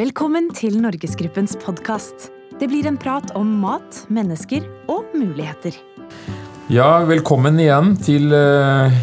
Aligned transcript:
Velkommen 0.00 0.46
til 0.56 0.78
Norgesgruppens 0.80 1.58
podkast. 1.60 2.30
Det 2.56 2.70
blir 2.70 2.86
en 2.88 2.96
prat 2.96 3.34
om 3.36 3.48
mat, 3.60 3.98
mennesker 4.08 4.64
og 4.88 5.10
muligheter. 5.12 5.74
Ja, 6.72 7.02
velkommen 7.04 7.58
igjen 7.60 7.90
til 8.00 8.32
eh, 8.32 8.94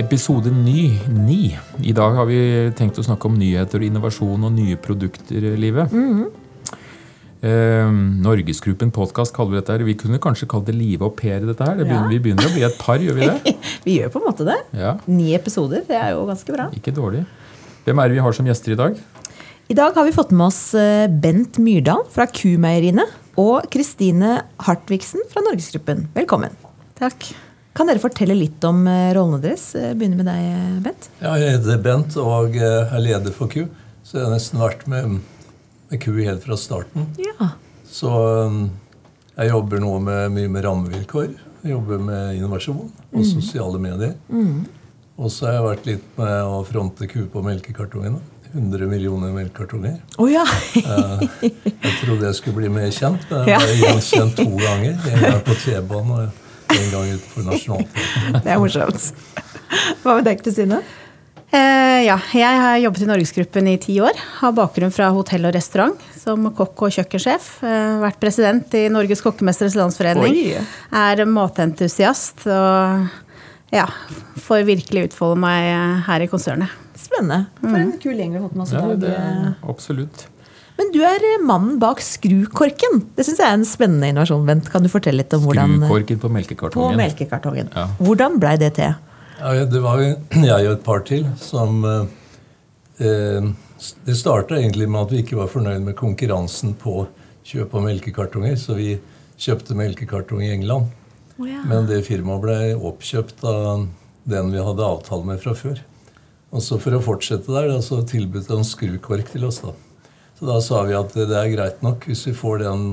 episode 0.00 0.48
ny, 0.54 0.86
ni. 1.12 1.50
I 1.84 1.92
dag 1.98 2.16
har 2.16 2.28
vi 2.30 2.38
tenkt 2.78 2.96
å 2.96 3.04
snakke 3.04 3.28
om 3.28 3.36
nyheter 3.36 3.82
og 3.82 3.88
innovasjon 3.90 4.46
og 4.48 4.54
nye 4.54 4.78
produkter, 4.80 5.44
Live. 5.60 5.84
Eh, 7.44 7.92
Norgesgruppen 8.24 8.94
podkast 8.96 9.36
kaller 9.36 9.58
vi 9.58 9.60
dette 9.60 9.76
her. 9.76 9.84
Vi 9.84 9.98
kunne 10.00 10.22
kanskje 10.24 10.48
kalt 10.54 10.70
det 10.70 10.78
Live 10.78 11.04
og 11.04 11.18
Per, 11.20 11.44
dette 11.50 11.68
her. 11.68 11.76
Det 11.82 11.84
begynner, 11.84 12.08
Ja. 12.08 12.14
Vi 12.14 12.22
begynner 12.30 12.48
å 12.48 12.54
bli 12.54 12.64
et 12.70 12.80
par, 12.80 13.04
gjør 13.04 13.20
vi 13.20 13.28
det? 13.28 13.56
Vi 13.90 13.98
gjør 13.98 14.16
på 14.16 14.24
en 14.24 14.30
måte 14.30 14.48
det. 14.48 14.56
Ja, 14.72 14.96
Ni 15.04 15.34
episoder, 15.36 15.84
det 15.84 16.00
er 16.00 16.16
jo 16.16 16.24
ganske 16.32 16.56
bra. 16.56 16.70
Ikke 16.80 16.96
dårlig. 16.96 17.26
Hvem 17.84 18.00
er 18.00 18.08
det 18.08 18.16
vi 18.16 18.24
har 18.24 18.34
som 18.40 18.48
gjester 18.48 18.72
i 18.72 18.80
dag? 18.80 18.96
I 19.68 19.74
dag 19.74 19.92
har 19.94 20.04
vi 20.04 20.12
fått 20.12 20.30
med 20.30 20.46
oss 20.46 20.74
eh, 20.78 21.10
Bent 21.10 21.56
Myrdal 21.58 22.04
fra 22.14 22.28
Kumeieriene 22.30 23.02
og 23.42 23.64
Kristine 23.74 24.36
Hartvigsen 24.62 25.24
fra 25.32 25.42
Norgesgruppen. 25.42 26.04
Velkommen. 26.14 26.54
Takk. 26.94 27.26
Kan 27.74 27.90
dere 27.90 27.98
fortelle 27.98 28.36
litt 28.38 28.62
om 28.68 28.84
eh, 28.86 29.10
rollene 29.16 29.40
deres? 29.42 29.64
Eh, 29.74 29.90
Begynner 29.98 30.20
med 30.22 30.30
deg, 30.30 30.76
Bent. 30.84 31.08
Ja, 31.18 31.32
jeg 31.42 31.56
heter 31.56 31.82
Bent 31.82 32.14
og 32.22 32.54
er 32.62 32.94
leder 33.02 33.34
for 33.34 33.50
Q. 33.50 33.64
Så 34.06 34.20
jeg 34.20 34.28
har 34.28 34.36
nesten 34.36 34.62
vært 34.62 34.86
med, 34.86 35.18
med 35.90 36.02
Q 36.04 36.14
helt 36.20 36.46
fra 36.46 36.60
starten. 36.62 37.10
Ja. 37.18 37.50
Så 37.90 38.12
jeg 39.34 39.50
jobber 39.50 39.82
nå 39.82 39.96
med 40.06 40.30
mye 40.36 40.52
med 40.52 40.62
rammevilkår. 40.68 41.34
Jeg 41.66 41.74
jobber 41.74 42.06
med 42.06 42.38
innovasjon 42.38 42.86
og 42.86 43.26
sosiale 43.26 43.82
medier. 43.82 44.14
Og 45.16 45.32
så 45.34 45.48
har 45.48 45.58
jeg 45.58 45.66
vært 45.66 45.90
litt 45.90 46.08
med 46.20 46.54
å 46.54 46.62
fronte 46.70 47.10
Q 47.10 47.24
på 47.34 47.42
melkekartongene. 47.42 48.22
100 48.56 48.88
millioner 48.90 49.32
melkekartonger. 49.36 49.98
Oh, 50.18 50.26
ja! 50.32 50.42
Eh, 50.80 51.24
Jeg 51.52 51.94
trodde 52.02 52.26
jeg 52.30 52.38
skulle 52.40 52.56
bli 52.62 52.70
mer 52.72 52.88
kjent, 52.94 53.24
men 53.30 53.48
jeg 53.52 53.62
ble 53.62 53.78
gjenkjent 53.84 54.36
to 54.40 54.48
ganger. 54.58 54.96
En 55.12 55.24
gang 55.28 55.42
på 55.46 55.56
T-banen 55.62 56.12
og 56.16 56.76
en 56.76 56.86
gang 56.92 57.10
utenfor 57.16 57.46
Nationaltheatret. 57.52 58.38
Det 58.46 58.54
er 58.54 58.62
morsomt. 58.62 59.10
Hva 60.02 60.16
med 60.18 60.26
deg, 60.30 60.40
Kristine? 60.42 60.80
Eh, 61.54 62.00
ja, 62.08 62.16
jeg 62.34 62.58
har 62.60 62.80
jobbet 62.82 63.04
i 63.04 63.08
Norgesgruppen 63.08 63.68
i 63.70 63.76
ti 63.80 63.94
år. 64.02 64.16
Har 64.40 64.54
bakgrunn 64.56 64.90
fra 64.92 65.12
hotell 65.14 65.46
og 65.48 65.54
restaurant 65.54 66.00
som 66.18 66.48
kokk 66.56 66.82
og 66.88 66.96
kjøkkensjef. 66.96 67.46
Eh, 67.64 67.92
vært 68.02 68.18
president 68.20 68.74
i 68.76 68.86
Norges 68.92 69.22
kokkemesteres 69.24 69.76
landsforening. 69.78 70.34
Oi. 70.42 70.64
Er 70.90 71.22
matentusiast 71.30 72.48
og 72.50 73.06
ja, 73.74 73.86
får 74.42 74.66
virkelig 74.68 75.08
utfolde 75.12 75.38
meg 75.46 75.70
eh, 75.70 76.02
her 76.10 76.26
i 76.26 76.28
konsernet. 76.32 76.74
Spennende. 76.96 77.46
For 77.60 77.76
en 77.78 77.92
kul 78.02 78.16
gjeng 78.16 78.32
vi 78.32 78.38
har 78.40 78.46
fått 78.48 78.56
med 78.56 78.64
oss 78.66 78.72
i 78.72 78.76
Ja, 78.78 78.86
dag. 78.86 79.00
det, 79.00 79.54
absolutt. 79.68 80.26
Men 80.76 80.90
du 80.92 80.98
er 81.08 81.22
eh, 81.24 81.38
mannen 81.44 81.78
bak 81.80 82.00
Skrukorken. 82.04 83.02
Det 83.16 83.24
syns 83.24 83.38
jeg 83.40 83.48
er 83.48 83.54
en 83.56 83.64
spennende 83.68 84.10
innovasjon. 84.12 84.44
Bent. 84.48 84.68
Kan 84.72 84.84
du 84.84 84.90
fortelle 84.92 85.22
litt 85.22 85.32
om 85.36 85.44
hvordan 85.46 85.78
Skrukorken 85.80 86.20
på 86.20 86.28
melkekartongen. 86.32 86.92
På 86.92 87.00
melkekartongen. 87.00 87.70
Ja. 87.74 87.86
Hvordan 88.00 88.36
blei 88.42 88.56
det 88.60 88.74
til? 88.76 88.96
Ja, 89.40 89.64
det 89.68 89.82
var 89.84 90.00
jeg 90.50 90.68
og 90.68 90.72
et 90.74 90.84
par 90.84 91.04
til 91.08 91.24
som 91.40 91.80
eh, 91.84 92.04
eh, 93.04 93.48
Det 94.08 94.16
starta 94.16 94.56
egentlig 94.56 94.88
med 94.88 95.02
at 95.06 95.12
vi 95.12 95.22
ikke 95.24 95.36
var 95.40 95.48
fornøyd 95.52 95.82
med 95.84 95.96
konkurransen 95.96 96.74
på 96.80 97.06
kjøp 97.46 97.74
av 97.76 97.84
melkekartonger, 97.84 98.56
så 98.58 98.74
vi 98.74 98.94
kjøpte 99.38 99.76
melkekartong 99.76 100.40
i 100.42 100.48
England. 100.54 100.88
Men 101.38 101.84
det 101.86 102.00
firmaet 102.06 102.40
ble 102.42 102.56
oppkjøpt 102.88 103.44
av 103.44 103.84
den 104.26 104.48
vi 104.54 104.62
hadde 104.64 104.82
avtale 104.82 105.28
med 105.28 105.38
fra 105.42 105.52
før. 105.54 105.82
Og 106.56 106.62
så 106.64 106.78
For 106.80 106.96
å 106.96 107.02
fortsette 107.04 107.52
der, 107.52 107.68
da, 107.68 107.82
så 107.84 108.00
tilbød 108.00 108.48
en 108.54 108.64
skrukork 108.64 109.28
til 109.34 109.44
oss. 109.44 109.60
da. 109.60 109.74
Så 110.38 110.48
da 110.48 110.56
sa 110.64 110.82
vi 110.88 110.96
at 110.96 111.12
det 111.16 111.36
er 111.36 111.52
greit 111.52 111.82
nok 111.84 112.06
hvis 112.08 112.26
vi 112.28 112.34
får 112.36 112.64
den 112.64 112.86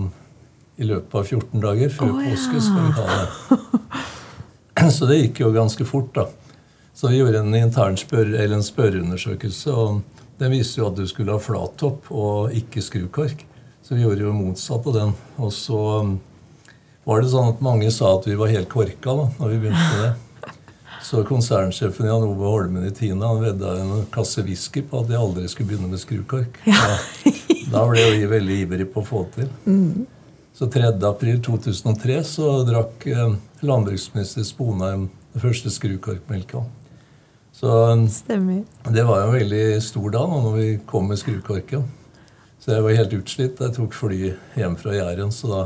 i 0.80 0.88
løpet 0.88 1.16
av 1.16 1.28
14 1.28 1.64
dager 1.64 1.92
før 1.94 2.12
påske. 2.18 2.62
skal 2.64 2.88
vi 2.88 2.94
ta 2.98 3.06
det. 3.14 4.90
Så 4.96 5.08
det 5.08 5.20
gikk 5.20 5.44
jo 5.44 5.54
ganske 5.56 5.86
fort, 5.88 6.12
da. 6.16 6.28
Så 6.94 7.10
vi 7.10 7.22
gjorde 7.22 7.40
en 7.40 7.56
intern 7.56 7.96
spør 7.98 8.34
eller 8.34 8.58
en 8.58 8.66
spørreundersøkelse, 8.66 9.72
og 9.72 10.02
den 10.42 10.54
viste 10.54 10.82
jo 10.82 10.90
at 10.90 11.00
du 11.00 11.06
skulle 11.08 11.36
ha 11.36 11.42
flattopp 11.42 12.10
og 12.12 12.56
ikke 12.58 12.84
skrukork. 12.84 13.46
Så 13.84 13.96
vi 13.96 14.04
gjorde 14.04 14.26
jo 14.26 14.36
motsatt 14.36 14.86
av 14.92 14.98
den. 14.98 15.16
Og 15.40 15.54
så 15.56 15.80
um, 16.04 16.18
var 17.08 17.24
det 17.24 17.32
sånn 17.32 17.54
at 17.54 17.64
mange 17.64 17.92
sa 17.96 18.14
at 18.18 18.28
vi 18.28 18.38
var 18.40 18.52
helt 18.52 18.72
korka 18.72 19.18
da 19.20 19.28
når 19.40 19.54
vi 19.54 19.62
begynte 19.64 19.88
med 19.88 20.06
det. 20.06 20.14
Så 21.04 21.24
konsernsjefen 21.28 22.08
Jan 22.08 22.24
Ove 22.24 22.48
Holmen 22.48 22.86
i 22.88 22.92
Tina 22.96 23.28
han 23.28 23.42
vedda 23.44 23.74
en 23.82 24.06
kasse 24.14 24.44
whisky 24.46 24.86
på 24.88 25.02
at 25.04 25.12
jeg 25.12 25.20
aldri 25.20 25.50
skulle 25.52 25.74
begynne 25.74 25.92
med 25.92 26.00
skrukork. 26.00 26.60
Da, 26.66 26.98
da 27.74 27.82
ble 27.90 28.06
vi 28.16 28.30
veldig 28.32 28.60
ivrige 28.64 28.88
på 28.94 29.04
å 29.04 29.08
få 29.08 29.24
til. 29.36 29.50
til. 29.66 30.06
Så 30.54 30.70
3. 30.72 30.94
april 31.10 31.42
2003 31.44 32.20
så 32.30 32.54
drakk 32.68 33.08
eh, 33.10 33.36
landbruksminister 33.66 34.46
Sponheim 34.48 35.10
den 35.34 35.42
første 35.42 35.72
skrukorkmelka. 35.74 36.62
Så 37.58 37.74
eh, 37.90 38.06
Stemmer. 38.14 38.62
det 38.94 39.04
var 39.10 39.24
jo 39.24 39.32
en 39.32 39.38
veldig 39.40 39.66
stor 39.84 40.14
dag 40.14 40.30
da 40.30 40.42
når 40.46 40.56
vi 40.60 40.68
kom 40.88 41.10
med 41.10 41.20
skrukorken. 41.20 41.88
Så 42.64 42.78
jeg 42.78 42.86
var 42.86 42.96
helt 42.96 43.18
utslitt. 43.18 43.60
Jeg 43.60 43.76
tok 43.76 43.98
fly 43.98 44.20
hjem 44.56 44.78
fra 44.80 44.94
Jæren, 44.96 45.34
så 45.36 45.50
da, 45.52 45.64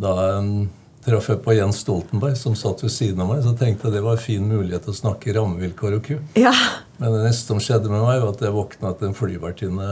da 0.00 0.14
um, 0.38 0.70
traff 1.04 1.28
jeg 1.30 1.40
på 1.44 1.54
Jens 1.56 1.82
Stoltenberg, 1.84 2.36
som 2.40 2.56
satt 2.58 2.82
ved 2.84 2.92
siden 2.92 3.22
av 3.24 3.30
meg. 3.30 3.42
Så 3.44 3.54
tenkte 3.58 3.88
jeg 3.88 3.96
det 3.98 4.04
var 4.04 4.18
en 4.18 4.24
fin 4.24 4.44
mulighet 4.48 4.86
til 4.86 4.94
å 4.94 4.98
snakke 4.98 5.34
rammevilkår 5.36 5.98
og 5.98 6.04
ku. 6.06 6.14
Ja. 6.40 6.54
Men 7.00 7.16
det 7.16 7.24
neste 7.26 7.52
som 7.52 7.62
skjedde 7.62 7.92
med 7.92 8.04
meg, 8.04 8.22
var 8.22 8.32
at 8.32 8.44
jeg 8.44 8.54
våkna 8.54 8.92
at 8.94 9.02
en 9.04 9.16
flyvertinne 9.16 9.88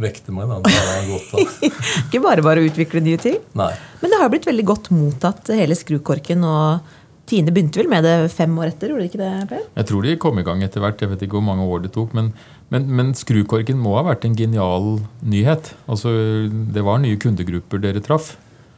vekte 0.00 0.34
meg. 0.34 0.50
Da. 0.50 1.40
Ikke 2.06 2.22
bare 2.24 2.44
bare 2.44 2.62
å 2.62 2.68
utvikle 2.68 3.02
nye 3.04 3.20
ting. 3.20 3.40
Nei. 3.56 3.72
Men 4.02 4.12
det 4.12 4.20
har 4.20 4.32
blitt 4.32 4.48
veldig 4.48 4.66
godt 4.68 4.92
mottatt, 4.94 5.52
hele 5.56 5.76
skrukorken. 5.78 6.44
Og 6.46 6.94
Tine 7.26 7.50
begynte 7.50 7.80
vel 7.80 7.88
med 7.90 8.04
det 8.06 8.30
fem 8.30 8.52
år 8.62 8.70
etter, 8.70 8.92
gjorde 8.92 9.02
det 9.02 9.10
ikke 9.10 9.18
det? 9.18 9.30
Per? 9.50 9.62
Jeg 9.80 9.88
tror 9.88 10.04
de 10.06 10.18
kom 10.22 10.36
i 10.38 10.44
gang 10.46 10.60
etter 10.62 10.82
hvert. 10.84 11.00
Jeg 11.02 11.10
vet 11.10 11.24
ikke 11.26 11.40
hvor 11.40 11.48
mange 11.48 11.66
år 11.66 11.82
det 11.82 11.90
tok. 11.96 12.12
Men, 12.14 12.30
men, 12.70 12.86
men 12.86 13.14
skrukorken 13.18 13.80
må 13.82 13.96
ha 13.98 14.04
vært 14.06 14.28
en 14.28 14.36
genial 14.38 15.00
nyhet. 15.26 15.72
Altså, 15.90 16.12
Det 16.46 16.84
var 16.86 17.02
nye 17.02 17.18
kundegrupper 17.18 17.82
dere 17.82 18.04
traff. 18.04 18.36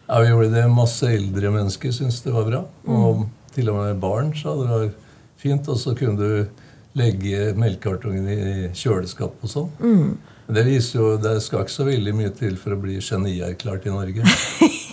Ja, 0.08 0.20
vi 0.20 0.28
gjorde 0.30 0.48
det. 0.54 0.64
Masse 0.72 1.10
eldre 1.12 1.50
mennesker 1.52 1.92
syntes 1.92 2.22
det 2.24 2.32
var 2.32 2.48
bra. 2.48 2.62
Og 2.88 3.26
til 3.52 3.68
og 3.68 3.82
med 3.82 4.00
barn 4.00 4.32
sa 4.36 4.54
det 4.56 4.70
var 4.70 4.88
fint. 5.36 5.68
Og 5.68 5.76
så 5.76 5.92
kunne 5.98 6.16
du 6.16 6.64
legge 6.98 7.52
melkekartongen 7.58 8.28
i 8.32 8.42
kjøleskap 8.72 9.44
og 9.44 9.52
sånn. 9.52 9.70
Mm. 9.78 10.16
det 10.56 10.64
viser 10.64 10.96
jo 10.98 11.08
det 11.20 11.34
skal 11.44 11.66
ikke 11.66 11.76
så 11.76 11.84
veldig 11.86 12.14
mye 12.16 12.32
til 12.34 12.56
for 12.56 12.72
å 12.72 12.80
bli 12.80 12.96
genierklært 13.04 13.86
i 13.86 13.92
Norge. 13.92 14.24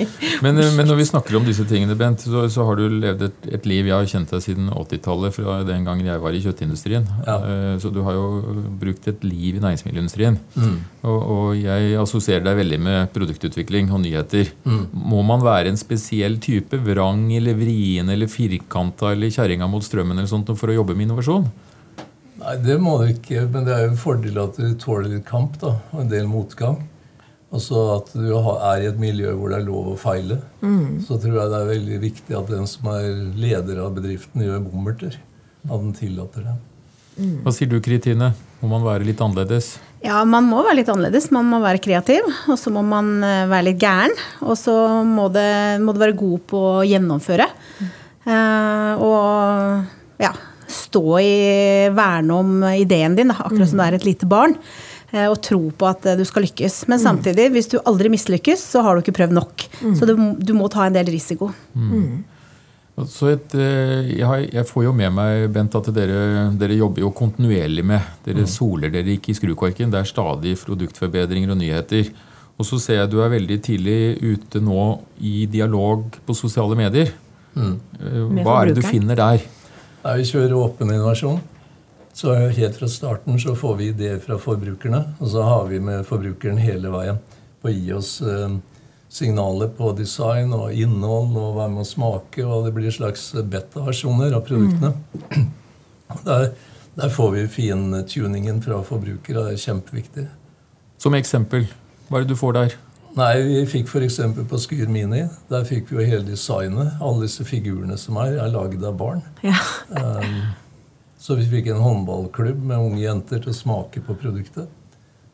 Men, 0.44 0.58
eh, 0.60 0.70
men 0.76 0.88
når 0.88 0.98
vi 1.00 1.06
snakker 1.08 1.36
om 1.38 1.44
disse 1.46 1.64
tingene, 1.68 1.96
Bent, 1.98 2.22
så, 2.24 2.46
så 2.52 2.64
har 2.68 2.78
du 2.78 2.84
levd 2.88 3.24
et, 3.26 3.48
et 3.58 3.66
liv 3.68 3.88
Jeg 3.88 3.94
har 3.94 4.08
kjent 4.08 4.30
deg 4.32 4.42
siden 4.44 4.70
80-tallet, 4.72 5.34
fra 5.36 5.58
den 5.68 5.84
gangen 5.86 6.08
jeg 6.08 6.22
var 6.22 6.36
i 6.36 6.42
kjøttindustrien. 6.44 7.08
Ja. 7.26 7.36
Eh, 7.40 7.74
Så 7.82 7.92
du 7.92 8.00
har 8.06 8.16
jo 8.16 8.26
brukt 8.80 9.08
et 9.10 9.24
liv 9.26 9.58
i 9.58 9.62
næringsmiddelindustrien. 9.62 10.38
Mm. 10.56 10.76
Og, 11.04 11.18
og 11.20 11.48
jeg 11.58 11.96
assosierer 12.00 12.44
deg 12.46 12.60
veldig 12.62 12.80
med 12.86 13.10
produktutvikling 13.16 13.90
og 13.92 14.02
nyheter. 14.04 14.52
Mm. 14.64 14.84
Må 15.12 15.24
man 15.26 15.44
være 15.44 15.72
en 15.72 15.80
spesiell 15.80 16.38
type? 16.42 16.80
Vrang 16.86 17.26
eller 17.36 17.58
vrien 17.58 18.08
eller 18.12 18.30
firkanta 18.30 19.12
eller 19.14 19.32
kjerringa 19.32 19.68
mot 19.70 19.84
strømmen 19.84 20.16
eller 20.18 20.30
sånt 20.30 20.52
for 20.56 20.72
å 20.72 20.78
jobbe 20.80 20.96
med 20.96 21.08
innovasjon? 21.08 21.50
Nei, 22.40 22.54
det 22.64 22.78
må 22.80 22.96
du 23.00 23.10
ikke. 23.12 23.44
Men 23.52 23.66
det 23.66 23.74
er 23.74 23.84
jo 23.84 23.92
en 23.92 24.00
fordel 24.00 24.40
at 24.40 24.56
du 24.56 24.70
tåler 24.80 25.10
litt 25.12 25.26
kamp 25.28 25.58
da, 25.60 25.76
og 25.92 26.04
en 26.04 26.12
del 26.12 26.28
motgang. 26.30 26.80
Og 27.50 27.62
så 27.64 27.80
at 27.96 28.12
du 28.14 28.30
er 28.30 28.84
i 28.84 28.88
et 28.90 28.98
miljø 29.00 29.32
hvor 29.34 29.50
det 29.50 29.58
er 29.58 29.66
lov 29.66 29.92
å 29.92 29.98
feile. 29.98 30.38
Så 31.06 31.18
tror 31.18 31.34
jeg 31.40 31.50
det 31.50 31.58
er 31.58 31.70
veldig 31.72 32.00
viktig 32.04 32.36
at 32.38 32.50
den 32.52 32.68
som 32.70 32.86
er 32.92 33.08
leder 33.34 33.80
av 33.82 33.96
bedriften, 33.96 34.44
gjør 34.46 34.62
bommerter. 34.68 35.16
At 35.66 35.80
den 35.82 35.94
tillater 35.98 36.46
det. 36.46 36.58
Hva 37.44 37.52
sier 37.52 37.68
du, 37.68 37.80
Kritine? 37.84 38.30
Må 38.62 38.70
man 38.70 38.84
være 38.84 39.04
litt 39.08 39.20
annerledes? 39.24 39.74
Ja, 40.04 40.22
man 40.28 40.46
må 40.48 40.62
være 40.64 40.78
litt 40.78 40.90
annerledes. 40.92 41.28
Man 41.34 41.48
må 41.50 41.58
være 41.60 41.82
kreativ, 41.82 42.28
og 42.48 42.56
så 42.60 42.72
må 42.72 42.84
man 42.86 43.18
eh, 43.26 43.48
være 43.50 43.66
litt 43.70 43.80
gæren. 43.82 44.14
Og 44.46 44.54
så 44.56 44.74
må, 45.04 45.26
må 45.28 45.94
du 45.96 46.00
være 46.00 46.16
god 46.16 46.46
på 46.48 46.62
å 46.78 46.84
gjennomføre. 46.86 47.48
Eh, 48.30 49.02
og 49.04 50.22
ja, 50.22 50.32
stå 50.70 51.04
i 51.24 51.34
Verne 51.96 52.38
om 52.38 52.64
ideen 52.70 53.18
din, 53.18 53.32
da, 53.32 53.40
akkurat 53.42 53.72
som 53.72 53.80
du 53.80 53.84
er 53.84 53.98
et 53.98 54.06
lite 54.06 54.28
barn. 54.30 54.56
Eh, 55.12 55.26
Og 55.28 55.38
tro 55.44 55.60
på 55.70 55.88
at 55.88 56.10
eh, 56.10 56.18
du 56.18 56.24
skal 56.28 56.46
lykkes. 56.46 56.82
Men 56.90 57.02
samtidig, 57.02 57.50
hvis 57.54 57.70
du 57.72 57.78
aldri 57.84 58.12
mislykkes, 58.12 58.64
så 58.74 58.84
har 58.86 58.96
du 58.96 59.04
ikke 59.04 59.18
prøvd 59.20 59.36
nok. 59.36 59.66
Så 59.98 60.08
du, 60.08 60.14
du 60.38 60.54
må 60.56 60.68
ta 60.72 60.86
en 60.86 60.96
del 60.96 61.10
risiko. 61.12 61.50
Så 63.08 63.30
et, 63.32 63.54
eh, 63.54 64.10
jeg, 64.18 64.26
har, 64.26 64.42
jeg 64.44 64.66
får 64.68 64.84
jo 64.88 64.94
med 64.96 65.14
meg, 65.16 65.46
Bent, 65.54 65.76
at 65.78 65.88
dere, 65.94 66.50
dere 66.60 66.76
jobber 66.76 67.04
jo 67.04 67.12
kontinuerlig 67.16 67.84
med. 67.86 68.18
Dere 68.26 68.46
soler 68.50 68.92
dere 68.92 69.14
ikke 69.16 69.32
i 69.32 69.38
skrukorken. 69.38 69.92
Det 69.92 70.02
er 70.02 70.10
stadig 70.10 70.56
produktforbedringer 70.64 71.54
og 71.54 71.60
nyheter. 71.62 72.10
Og 72.60 72.66
så 72.68 72.80
ser 72.82 73.00
jeg 73.00 73.12
du 73.12 73.20
er 73.24 73.32
veldig 73.32 73.56
tidlig 73.64 74.00
ute 74.20 74.60
nå 74.60 74.82
i 75.24 75.46
dialog 75.48 76.18
på 76.26 76.36
sosiale 76.36 76.76
medier. 76.76 77.14
Mm. 77.56 77.78
Hva 78.44 78.60
er 78.60 78.70
det 78.70 78.82
du 78.82 78.84
finner 78.84 79.16
der? 79.18 79.46
Nei, 80.04 80.12
vi 80.20 80.28
kjører 80.28 80.52
åpen 80.58 80.92
innovasjon. 80.92 81.40
Så 82.20 82.34
helt 82.34 82.76
fra 82.76 82.88
starten 82.88 83.40
så 83.40 83.54
får 83.56 83.76
vi 83.76 83.86
ideer 83.88 84.18
fra 84.20 84.36
forbrukerne, 84.38 84.98
og 85.18 85.28
så 85.32 85.44
har 85.46 85.70
vi 85.70 85.78
med 85.80 86.02
forbrukeren 86.04 86.58
hele 86.60 86.90
veien 86.92 87.16
på 87.62 87.70
å 87.70 87.72
gi 87.72 87.94
oss 87.96 88.10
eh, 88.20 88.58
signaler 89.08 89.70
på 89.78 89.94
design 89.96 90.52
og 90.52 90.74
innhold 90.76 91.32
og 91.40 91.54
hva 91.56 91.70
med 91.72 91.80
å 91.80 91.88
smake, 91.88 92.44
og 92.44 92.68
det 92.68 92.74
blir 92.76 92.92
slags 92.92 93.30
beta-versjoner 93.54 94.36
av 94.36 94.44
produktene. 94.50 94.92
Mm. 95.32 95.48
Der, 96.26 96.48
der, 96.98 97.10
får 97.14 97.28
vi 97.36 97.42
fintuningen 97.54 98.56
fra 98.64 98.80
forbrukere, 98.82 99.44
det 99.46 99.52
er 99.54 99.60
kjempeviktig. 99.62 100.24
Som 100.98 101.14
eksempel, 101.14 101.68
hva 102.08 102.18
er 102.18 102.24
det 102.24 102.34
du 102.34 102.40
får 102.40 102.56
der? 102.56 102.74
Nei, 103.14 103.28
Vi 103.46 103.60
fikk 103.70 103.86
f.eks. 103.86 104.18
på 104.50 104.58
Skyr 104.58 104.90
Mini. 104.90 105.22
Der 105.48 105.62
fikk 105.68 105.92
vi 105.92 106.00
jo 106.00 106.08
hele 106.10 106.26
designet. 106.26 106.96
Alle 106.98 107.28
disse 107.28 107.46
figurene 107.46 107.94
som 107.94 108.18
er, 108.18 108.40
er 108.42 108.50
laget 108.50 108.82
av 108.90 108.98
barn. 108.98 109.22
Ja. 109.46 109.54
um, 109.94 110.50
så 111.20 111.36
vi 111.36 111.48
fikk 111.48 111.68
en 111.70 111.82
håndballklubb 111.84 112.62
med 112.70 112.80
unge 112.80 113.02
jenter 113.02 113.42
til 113.42 113.52
å 113.52 113.56
smake 113.56 114.00
på 114.06 114.16
produktet. 114.22 114.70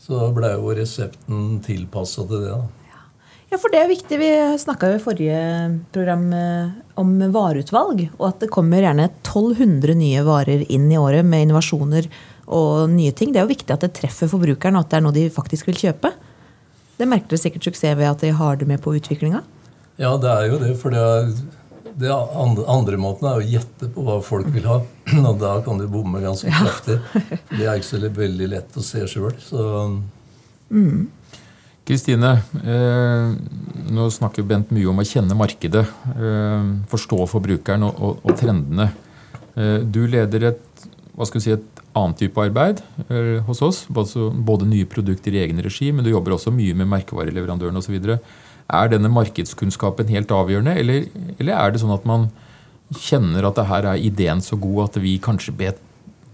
Så 0.02 0.18
da 0.18 0.32
ble 0.34 0.50
jo 0.56 0.74
resepten 0.74 1.60
tilpassa 1.64 2.26
til 2.26 2.42
det. 2.42 2.56
da. 2.56 2.86
Ja, 3.52 3.58
for 3.62 3.70
det 3.70 3.78
er 3.78 3.90
viktig. 3.90 4.18
Vi 4.18 4.30
snakka 4.58 4.90
jo 4.90 4.98
i 4.98 5.02
forrige 5.02 5.40
program 5.94 6.24
eh, 6.34 6.72
om 6.98 7.12
vareutvalg. 7.32 8.08
Og 8.18 8.24
at 8.28 8.42
det 8.42 8.50
kommer 8.54 8.82
gjerne 8.82 9.06
1200 9.22 9.94
nye 9.98 10.24
varer 10.26 10.64
inn 10.66 10.88
i 10.90 10.98
året 10.98 11.26
med 11.26 11.46
innovasjoner 11.46 12.10
og 12.46 12.90
nye 12.90 13.14
ting. 13.14 13.30
Det 13.30 13.40
er 13.40 13.46
jo 13.46 13.54
viktig 13.54 13.74
at 13.74 13.86
det 13.86 13.94
treffer 13.94 14.30
forbrukeren, 14.30 14.78
og 14.78 14.86
at 14.86 14.90
det 14.90 14.98
er 14.98 15.06
noe 15.06 15.14
de 15.14 15.28
faktisk 15.30 15.70
vil 15.70 15.78
kjøpe. 15.86 16.10
Det 16.98 17.06
merker 17.06 17.30
dere 17.30 17.44
sikkert 17.44 17.68
suksess 17.68 17.94
ved 17.98 18.10
at 18.10 18.24
de 18.24 18.32
har 18.34 18.58
det 18.58 18.66
med 18.66 18.82
på 18.82 18.96
utviklinga? 18.98 19.44
Ja, 20.00 20.16
det 20.20 20.32
er 20.32 20.50
jo 20.50 20.58
det. 20.60 20.74
For 20.80 20.92
det 20.92 21.00
er 21.02 21.30
det 21.96 22.12
andre, 22.12 22.64
andre, 22.68 22.98
måten 23.00 23.28
er 23.30 23.40
å 23.40 23.44
gjette 23.44 23.88
på 23.92 24.04
hva 24.04 24.18
folk 24.24 24.48
vil 24.52 24.66
ha. 24.68 24.80
Og 25.30 25.38
da 25.40 25.54
kan 25.64 25.80
du 25.80 25.86
bomme 25.90 26.20
ganske 26.24 26.50
ja. 26.50 26.60
kraftig. 26.60 26.98
Det 27.52 27.64
er 27.64 27.78
ikke 27.78 27.88
så 27.88 28.00
veldig 28.20 28.48
lett 28.52 28.76
å 28.76 28.84
se 28.84 29.04
sjøl. 29.08 29.32
Mm. 30.68 31.06
Kristine, 31.86 32.32
eh, 32.66 33.32
nå 33.94 34.08
snakker 34.10 34.44
Bent 34.46 34.72
mye 34.74 34.90
om 34.90 35.00
å 35.00 35.06
kjenne 35.06 35.38
markedet. 35.38 35.86
Eh, 36.12 36.70
forstå 36.90 37.20
forbrukeren 37.30 37.86
og, 37.86 38.02
og, 38.02 38.20
og 38.26 38.38
trendene. 38.40 38.90
Eh, 39.54 39.78
du 39.86 40.02
leder 40.10 40.50
et, 40.50 40.86
hva 41.16 41.28
skal 41.28 41.44
si, 41.44 41.54
et 41.54 41.84
annet 41.96 42.18
type 42.20 42.42
arbeid 42.42 42.82
eh, 43.08 43.38
hos 43.46 43.62
oss. 43.64 43.84
Både, 43.88 44.28
både 44.34 44.68
nye 44.68 44.88
produkter 44.90 45.36
i 45.36 45.44
egen 45.46 45.62
regi, 45.64 45.92
men 45.94 46.04
du 46.04 46.12
jobber 46.12 46.36
også 46.36 46.52
mye 46.54 46.76
med 46.76 46.90
merkevareleverandøren 46.92 47.80
osv. 47.80 47.96
Er 48.66 48.90
denne 48.90 49.10
markedskunnskapen 49.14 50.08
helt 50.10 50.32
avgjørende, 50.34 50.74
eller, 50.80 51.04
eller, 51.38 51.52
er 51.54 51.72
det 51.72 51.82
sånn 51.82 51.94
at 51.94 52.06
man 52.08 52.30
kjenner 52.94 53.46
at 53.46 53.58
det 53.58 53.66
her 53.70 53.86
er 53.92 54.06
ideen 54.08 54.42
så 54.42 54.58
god 54.58 54.88
at 54.88 54.98
vi 55.02 55.16
kanskje 55.22 55.54
vet 55.58 55.78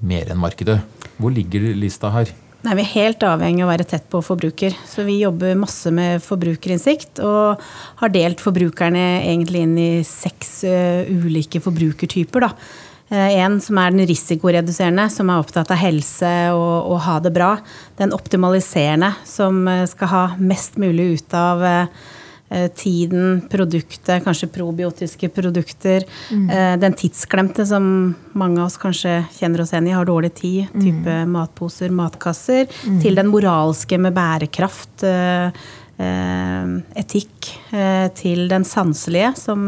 mer 0.01 0.33
enn 0.33 0.41
markedet? 0.41 0.79
Hvor 1.21 1.35
ligger 1.35 1.73
lista 1.77 2.13
her? 2.15 2.33
Nei, 2.63 2.77
Vi 2.79 2.85
er 2.85 2.95
helt 2.95 3.25
avhengig 3.27 3.65
av 3.65 3.69
å 3.69 3.73
være 3.73 3.89
tett 3.91 4.07
på 4.11 4.23
forbruker. 4.23 4.77
Så 4.87 5.05
vi 5.05 5.19
jobber 5.19 5.59
masse 5.59 5.91
med 5.93 6.23
forbrukerinnsikt. 6.23 7.19
Og 7.27 7.61
har 8.01 8.15
delt 8.15 8.41
forbrukerne 8.41 9.03
egentlig 9.19 9.67
inn 9.67 9.77
i 9.83 9.91
seks 10.07 10.63
uh, 10.65 11.03
ulike 11.11 11.61
forbrukertyper. 11.61 12.47
da. 12.47 12.53
Uh, 13.11 13.29
en 13.43 13.59
som 13.61 13.83
er 13.83 13.93
den 13.93 14.07
risikoreduserende, 14.07 15.09
som 15.11 15.29
er 15.29 15.43
opptatt 15.43 15.75
av 15.75 15.83
helse 15.83 16.33
og, 16.55 16.95
og 16.95 17.03
ha 17.09 17.19
det 17.21 17.35
bra. 17.35 17.53
Den 17.99 18.15
optimaliserende, 18.15 19.11
som 19.27 19.65
uh, 19.67 19.83
skal 19.91 20.15
ha 20.15 20.25
mest 20.39 20.79
mulig 20.81 21.17
ut 21.19 21.37
av 21.37 21.67
Eh, 21.67 22.11
tiden, 22.77 23.43
produktet, 23.51 24.25
kanskje 24.25 24.49
probiotiske 24.53 25.29
produkter. 25.33 26.05
Mm. 26.31 26.51
Eh, 26.51 26.79
den 26.81 26.97
tidsklemte 26.99 27.67
som 27.67 27.85
mange 28.33 28.61
av 28.61 28.69
oss 28.69 28.81
kanskje 28.81 29.23
kjenner 29.39 29.63
oss 29.65 29.73
igjen 29.73 29.89
i, 29.89 29.95
har 29.97 30.09
dårlig 30.09 30.35
tid. 30.41 30.67
Mm. 30.75 30.83
Type 30.85 31.21
matposer, 31.33 31.95
matkasser. 31.95 32.67
Mm. 32.87 32.99
Til 33.05 33.21
den 33.21 33.31
moralske 33.33 33.99
med 34.01 34.17
bærekraft, 34.17 35.07
eh, 35.09 35.63
etikk. 36.99 37.53
Til 38.19 38.49
den 38.51 38.65
sanselige 38.67 39.37
som 39.39 39.63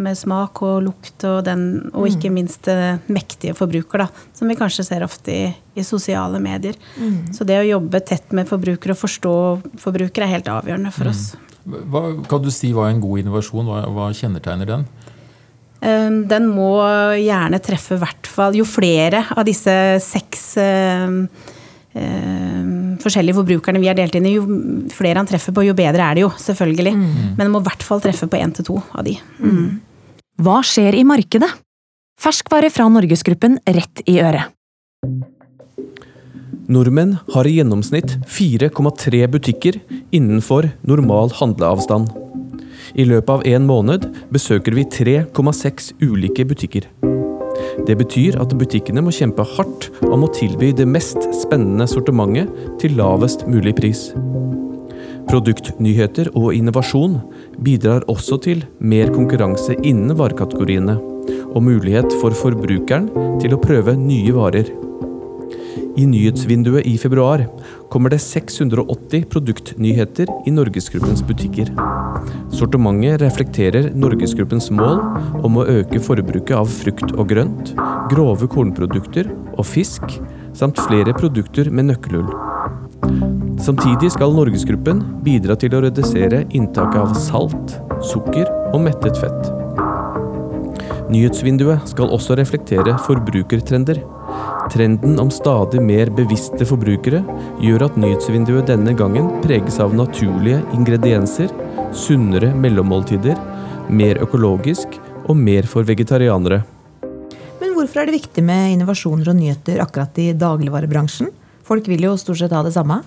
med 0.00 0.16
smak 0.16 0.62
og 0.64 0.78
lukt 0.86 1.24
og, 1.28 1.42
den, 1.44 1.90
og 1.92 2.06
ikke 2.08 2.30
mm. 2.30 2.36
minst 2.38 2.68
mektige 3.12 3.52
forbruker, 3.58 4.06
da, 4.06 4.06
som 4.32 4.48
vi 4.48 4.56
kanskje 4.56 4.86
ser 4.86 5.04
ofte 5.04 5.34
i, 5.34 5.50
i 5.76 5.84
sosiale 5.84 6.40
medier. 6.40 6.78
Mm. 6.96 7.34
Så 7.36 7.44
det 7.44 7.58
å 7.60 7.66
jobbe 7.66 8.00
tett 8.00 8.32
med 8.32 8.48
forbrukere 8.48 8.96
og 8.96 9.02
forstå 9.02 9.34
forbrukere 9.82 10.24
er 10.24 10.38
helt 10.38 10.48
avgjørende 10.48 10.94
for 10.94 11.10
mm. 11.10 11.49
Hva, 11.90 12.02
kan 12.28 12.42
du 12.42 12.50
si 12.54 12.72
hva 12.74 12.88
er 12.88 12.96
en 12.96 13.02
god 13.02 13.22
innovasjon? 13.22 13.68
Hva, 13.68 13.84
hva 13.94 14.10
kjennetegner 14.16 14.68
den? 14.68 14.84
Ehm, 15.80 16.24
den 16.28 16.48
må 16.52 16.74
gjerne 17.16 17.60
treffe 17.64 17.96
hvert 18.00 18.28
fall 18.28 18.58
Jo 18.58 18.66
flere 18.68 19.22
av 19.32 19.46
disse 19.48 19.72
seks 20.04 20.42
uh, 20.60 21.14
uh, 21.96 22.64
forskjellige 23.00 23.38
forbrukerne 23.38 23.80
vi 23.80 23.88
har 23.88 23.96
delt 23.96 24.18
inn 24.18 24.28
i, 24.28 24.34
jo 24.36 24.44
flere 24.92 25.22
han 25.22 25.30
treffer 25.30 25.56
på, 25.56 25.64
jo 25.64 25.76
bedre 25.76 26.04
er 26.04 26.18
det 26.18 26.26
jo, 26.26 26.30
selvfølgelig. 26.36 26.94
Mm. 26.96 27.08
Men 27.38 27.46
det 27.46 27.50
må 27.54 27.62
i 27.62 27.68
hvert 27.70 27.86
fall 27.86 28.04
treffe 28.04 28.28
på 28.30 28.40
én 28.40 28.52
til 28.56 28.68
to 28.68 28.78
av 28.92 29.06
de. 29.08 29.16
Mm. 29.40 29.80
Hva 30.44 30.60
skjer 30.64 31.00
i 31.00 31.04
markedet? 31.08 31.48
Ferskvare 32.20 32.68
fra 32.72 32.84
Norgesgruppen 32.92 33.56
rett 33.64 34.02
i 34.08 34.18
øret. 34.20 34.52
Nordmenn 36.70 37.16
har 37.34 37.48
i 37.50 37.56
gjennomsnitt 37.56 38.12
4,3 38.30 39.24
butikker 39.32 39.80
innenfor 40.14 40.68
normal 40.86 41.32
handleavstand. 41.34 42.12
I 42.94 43.06
løpet 43.10 43.30
av 43.32 43.46
en 43.50 43.64
måned 43.66 44.04
besøker 44.30 44.76
vi 44.76 44.84
3,6 44.86 45.88
ulike 45.98 46.44
butikker. 46.46 46.84
Det 47.88 47.96
betyr 47.98 48.38
at 48.38 48.54
butikkene 48.54 49.02
må 49.02 49.10
kjempe 49.14 49.42
hardt 49.56 49.88
om 50.06 50.22
å 50.22 50.30
tilby 50.36 50.68
det 50.78 50.86
mest 50.86 51.26
spennende 51.40 51.88
sortimentet 51.90 52.52
til 52.78 52.94
lavest 53.00 53.42
mulig 53.50 53.74
pris. 53.80 54.04
Produktnyheter 55.26 56.30
og 56.38 56.52
innovasjon 56.54 57.16
bidrar 57.66 58.06
også 58.10 58.38
til 58.46 58.62
mer 58.78 59.10
konkurranse 59.14 59.74
innen 59.82 60.14
varekategoriene, 60.18 60.94
og 61.50 61.66
mulighet 61.66 62.14
for 62.22 62.34
forbrukeren 62.34 63.10
til 63.42 63.58
å 63.58 63.60
prøve 63.62 63.96
nye 63.98 64.36
varer. 64.38 64.70
I 65.96 66.06
nyhetsvinduet 66.06 66.86
i 66.86 66.98
februar 66.98 67.46
kommer 67.90 68.12
det 68.12 68.20
680 68.22 69.24
produktnyheter 69.30 70.30
i 70.46 70.52
Norgesgruppens 70.54 71.22
butikker. 71.26 71.72
Sortimentet 72.54 73.20
reflekterer 73.22 73.90
Norgesgruppens 73.98 74.70
mål 74.70 75.00
om 75.42 75.58
å 75.58 75.66
øke 75.66 76.02
forbruket 76.02 76.54
av 76.56 76.70
frukt 76.70 77.14
og 77.16 77.26
grønt, 77.32 77.74
grove 78.12 78.46
kornprodukter 78.50 79.32
og 79.56 79.66
fisk, 79.66 80.06
samt 80.54 80.78
flere 80.86 81.14
produkter 81.16 81.72
med 81.74 81.90
nøkkelhull. 81.90 82.30
Samtidig 83.60 84.12
skal 84.14 84.34
Norgesgruppen 84.36 85.02
bidra 85.26 85.58
til 85.58 85.74
å 85.74 85.82
redusere 85.84 86.46
inntaket 86.56 87.02
av 87.02 87.16
salt, 87.18 87.80
sukker 88.12 88.46
og 88.70 88.86
mettet 88.86 89.18
fett. 89.20 89.59
Nyhetsvinduet 91.10 91.88
skal 91.90 92.12
også 92.14 92.36
reflektere 92.38 92.94
forbrukertrender. 93.02 93.98
Trenden 94.70 95.16
om 95.18 95.30
stadig 95.34 95.80
mer 95.82 96.10
bevisste 96.14 96.66
forbrukere 96.68 97.24
gjør 97.58 97.88
at 97.88 97.96
nyhetsvinduet 97.98 98.68
denne 98.70 98.94
gangen 98.94 99.26
preges 99.42 99.80
av 99.82 99.96
naturlige 99.96 100.60
ingredienser, 100.76 101.50
sunnere 101.90 102.52
mellommåltider, 102.54 103.34
mer 103.90 104.20
økologisk 104.22 105.00
og 105.24 105.34
mer 105.40 105.66
for 105.66 105.88
vegetarianere. 105.88 106.60
Men 107.58 107.74
hvorfor 107.74 108.04
er 108.04 108.10
det 108.10 108.20
viktig 108.20 108.44
med 108.46 108.76
innovasjoner 108.76 109.32
og 109.32 109.40
nyheter 109.40 109.82
akkurat 109.82 110.22
i 110.22 110.30
dagligvarebransjen? 110.38 111.32
Folk 111.66 111.90
vil 111.90 112.06
jo 112.06 112.14
stort 112.20 112.38
sett 112.38 112.54
ha 112.54 112.62
det 112.62 112.76
samme. 112.76 113.00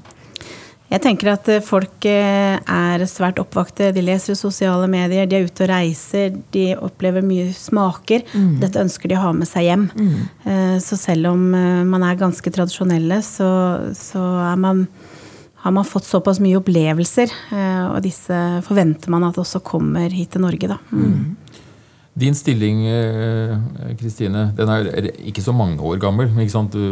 Jeg 0.94 1.02
tenker 1.02 1.32
at 1.32 1.48
eh, 1.50 1.64
folk 1.64 2.06
eh, 2.06 2.60
er 2.60 3.06
svært 3.10 3.40
oppvakte. 3.42 3.90
De 3.96 4.04
leser 4.06 4.38
sosiale 4.38 4.86
medier, 4.92 5.26
de 5.30 5.40
er 5.40 5.48
ute 5.48 5.66
og 5.66 5.72
reiser, 5.72 6.36
de 6.54 6.68
opplever 6.78 7.26
mye 7.26 7.50
smaker. 7.58 8.26
Mm. 8.34 8.60
Dette 8.62 8.84
ønsker 8.84 9.10
de 9.10 9.18
å 9.18 9.24
ha 9.24 9.32
med 9.34 9.50
seg 9.50 9.68
hjem. 9.72 9.88
Mm. 9.98 10.14
Eh, 10.46 10.78
så 10.84 11.00
selv 11.00 11.32
om 11.34 11.50
man 11.90 12.06
er 12.06 12.22
ganske 12.22 12.54
tradisjonelle, 12.54 13.24
så, 13.26 13.50
så 13.98 14.22
man, 14.60 14.86
har 15.66 15.74
man 15.74 15.88
fått 15.88 16.06
såpass 16.06 16.42
mye 16.44 16.62
opplevelser. 16.62 17.34
Og 17.90 18.00
disse 18.06 18.40
forventer 18.68 19.14
man 19.14 19.26
at 19.32 19.40
også 19.42 19.64
kommer 19.66 20.14
hit 20.14 20.36
til 20.36 20.46
Norge, 20.46 20.76
da. 20.76 20.82
Mm. 20.92 21.08
mm. 21.08 21.32
Din 22.14 22.36
stilling 22.38 22.84
Kristine, 23.98 24.44
den 24.54 24.70
er 24.70 25.08
ikke 25.26 25.42
så 25.42 25.50
mange 25.58 25.82
år 25.82 25.98
gammel. 25.98 26.30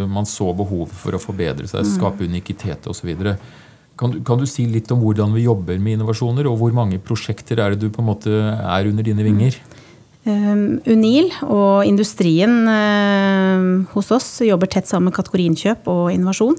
Man 0.10 0.26
så 0.26 0.48
behovet 0.58 0.96
for 0.98 1.14
å 1.14 1.22
forbedre 1.22 1.70
seg, 1.70 1.86
mm. 1.86 1.92
skape 2.00 2.26
unikitet 2.26 2.90
osv. 2.90 3.12
Kan 4.00 4.16
du, 4.16 4.22
kan 4.26 4.40
du, 4.40 4.48
si 4.50 4.66
litt 4.70 4.90
om 4.94 5.02
hvordan 5.04 5.34
vi 5.36 5.46
jobber 5.46 5.78
med 5.82 5.98
innovasjoner, 5.98 6.48
og 6.50 6.58
hvor 6.62 6.74
mange 6.74 7.00
prosjekter 7.04 7.60
er 7.62 7.74
det 7.74 7.84
du 7.84 7.92
på 7.94 8.02
en 8.02 8.10
måte 8.10 8.32
er 8.32 8.90
under 8.90 9.06
dine 9.06 9.26
vinger? 9.26 9.60
Um, 10.22 10.78
Unil 10.86 11.32
og 11.48 11.82
industrien 11.90 12.68
uh, 12.70 13.90
hos 13.96 14.12
oss 14.14 14.28
jobber 14.46 14.70
tett 14.70 14.90
sammen 14.90 15.10
med 15.10 15.18
kategoriinnkjøp 15.18 15.90
og 15.90 16.12
innovasjon. 16.14 16.58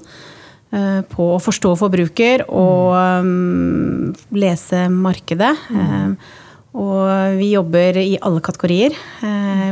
Uh, 0.73 1.01
på 1.05 1.35
å 1.35 1.41
forstå 1.41 1.75
forbruker 1.77 2.43
og 2.49 2.95
um, 3.23 4.09
lese 4.35 4.87
markedet. 4.91 5.53
Uh, 5.71 6.15
og 6.73 7.37
vi 7.37 7.51
jobber 7.51 7.99
i 8.01 8.17
alle 8.17 8.41
kategorier. 8.41 8.95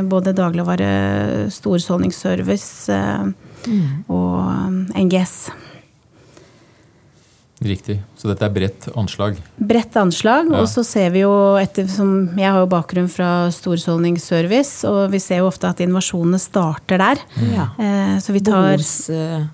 både 0.06 0.30
dagligvare, 0.38 1.48
storhusholdningsservice 1.50 2.94
og 4.06 4.36
um, 4.38 4.76
NGS. 4.94 5.50
Riktig. 7.62 8.00
Så 8.18 8.28
dette 8.28 8.42
er 8.44 8.50
bredt 8.50 8.88
anslag. 8.98 9.36
Bredt 9.58 9.94
anslag. 9.96 10.50
Ja. 10.50 10.60
Og 10.60 10.68
så 10.68 10.84
ser 10.84 11.10
vi 11.14 11.20
jo, 11.24 11.32
ettersom 11.60 12.36
jeg 12.38 12.50
har 12.50 12.60
jo 12.60 12.66
bakgrunn 12.66 13.08
fra 13.08 13.48
storhusholdningsservice, 13.54 14.84
og 14.88 15.10
vi 15.12 15.18
ser 15.22 15.42
jo 15.42 15.48
ofte 15.50 15.68
at 15.70 15.80
innovasjonene 15.84 16.40
starter 16.42 16.98
der. 16.98 17.22
Ja. 17.52 17.68
Eh, 17.78 18.18
Så 18.18 18.32
vi 18.32 18.40
tar 18.40 18.76
Bors, 18.76 19.08
eh, 19.10 19.44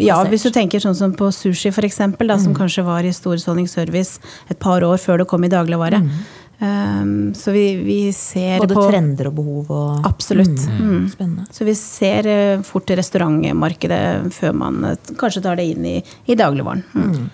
Ja, 0.00 0.24
hvis 0.24 0.42
du 0.42 0.50
tenker 0.50 0.80
sånn 0.80 0.94
som 0.96 1.12
på 1.12 1.26
sushi 1.30 1.70
for 1.70 1.82
eksempel, 1.84 2.26
Mm. 2.30 2.40
som 2.40 2.54
kanskje 2.54 2.82
var 2.82 3.00
i 3.04 3.10
storhusholdningsservice 3.12 4.18
et 4.48 4.58
par 4.58 4.80
år 4.80 4.96
før 4.96 5.18
det 5.18 5.28
kom 5.28 5.44
i 5.44 5.48
dagligvare. 5.48 6.00
Um, 6.60 7.32
så 7.32 7.54
vi, 7.54 7.76
vi 7.80 8.12
ser 8.12 8.58
Mm. 8.60 8.66
Både 8.66 8.76
på 8.76 8.82
trender 8.90 9.28
og 9.30 9.36
behov 9.38 9.70
og 9.72 10.06
Absolutt. 10.06 10.60
Mm. 10.68 11.06
Spennende. 11.08 11.46
Så 11.56 11.64
vi 11.64 11.74
ser 11.78 12.26
eh, 12.28 12.62
fort 12.66 12.90
i 12.92 12.96
restaurantmarkedet 12.98 14.32
før 14.36 14.56
man 14.60 14.84
eh, 14.84 15.12
kanskje 15.16 15.40
tar 15.46 15.56
det 15.56 15.70
inn 15.72 15.86
i, 15.88 15.94
i 16.28 16.36
dagligvaren. 16.36 16.82
Mm. 16.92 17.30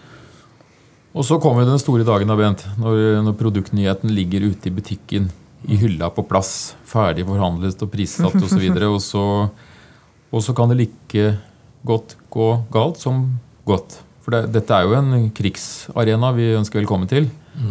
Og 1.16 1.24
så 1.26 1.40
kommer 1.42 1.66
den 1.66 1.80
store 1.80 2.04
dagen, 2.06 2.28
da, 2.30 2.36
Bent, 2.38 2.62
når, 2.78 3.22
når 3.24 3.34
produktnyheten 3.40 4.12
ligger 4.14 4.46
ute 4.46 4.68
i 4.68 4.74
butikken, 4.76 5.30
i 5.66 5.78
hylla 5.80 6.10
på 6.12 6.22
plass, 6.28 6.76
ferdig 6.86 7.24
forhandlet 7.26 7.82
og 7.82 7.90
prissatt 7.90 8.36
osv. 8.36 8.62
Og, 8.68 8.76
så 8.76 8.92
og, 8.92 9.00
så, 9.02 9.24
og 10.30 10.44
så 10.44 10.54
kan 10.54 10.70
det 10.70 10.78
like 10.84 11.30
godt 11.88 12.14
gå 12.30 12.50
galt 12.70 13.00
som 13.00 13.24
godt. 13.66 13.98
For 14.22 14.36
det, 14.36 14.52
dette 14.54 14.76
er 14.76 14.86
jo 14.86 14.94
en 14.98 15.30
krigsarena 15.34 16.30
vi 16.36 16.52
ønsker 16.60 16.82
velkommen 16.82 17.10
til. 17.10 17.30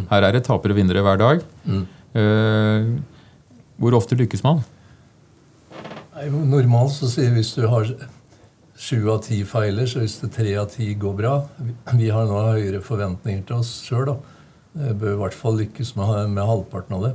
Her 0.09 0.23
er 0.27 0.31
det 0.35 0.43
tapere 0.47 0.73
og 0.75 0.79
vinnere 0.79 1.03
hver 1.05 1.19
dag. 1.21 1.43
Mm. 1.65 1.83
Uh, 2.15 2.99
hvor 3.81 3.97
ofte 3.97 4.15
lykkes 4.17 4.43
man? 4.45 4.63
Nei, 6.15 6.29
Normalt 6.31 6.93
så 6.95 7.09
sier 7.11 7.33
vi 7.33 7.41
hvis 7.41 7.53
du 7.57 7.65
har 7.67 7.89
sju 8.79 9.09
av 9.11 9.21
ti 9.25 9.41
feiler, 9.47 9.87
så 9.87 9.99
hvis 10.03 10.17
det 10.21 10.31
tre 10.35 10.53
av 10.59 10.69
ti 10.71 10.93
går 10.99 11.13
bra 11.15 11.33
Vi- 11.95 12.09
har 12.09 12.25
nå 12.27 12.39
høyere 12.53 12.81
forventninger 12.83 13.45
til 13.47 13.57
oss 13.57 13.71
sjøl, 13.83 14.15
bør 14.75 15.13
i 15.13 15.19
hvert 15.21 15.33
fall 15.35 15.57
lykkes 15.59 15.95
med, 15.95 16.29
med 16.35 16.43
halvparten 16.47 16.95
av 16.97 17.03
det. 17.09 17.13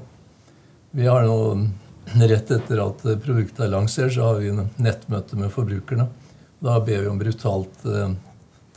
Vi 0.97 1.07
har 1.07 1.25
nå, 1.29 1.69
Rett 2.11 2.51
etter 2.51 2.81
at 2.83 3.03
produktet 3.23 3.61
er 3.61 3.71
lansert, 3.71 4.11
så 4.17 4.25
har 4.25 4.41
vi 4.41 4.49
en 4.51 4.65
nettmøte 4.83 5.37
med 5.39 5.53
forbrukerne. 5.55 6.09
Da 6.61 6.81
ber 6.83 7.05
vi 7.05 7.07
om 7.09 7.21
brutalt 7.21 7.85
eh, 7.87 8.11